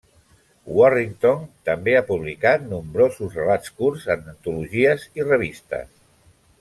[0.77, 5.93] Warrington també ha publicat nombrosos relats curts en antologies i revistes.